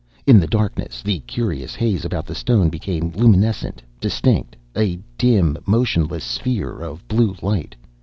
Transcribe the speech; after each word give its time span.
In 0.25 0.39
the 0.39 0.47
darkness, 0.47 1.03
the 1.03 1.19
curious 1.27 1.75
haze 1.75 2.03
about 2.05 2.25
the 2.25 2.33
stone 2.33 2.69
became 2.69 3.11
luminescent, 3.11 3.83
distinct, 3.99 4.55
a 4.75 4.97
dim, 5.15 5.59
motionless 5.67 6.23
sphere 6.23 6.79
of 6.79 7.07
blue 7.07 7.35
light. 7.43 7.75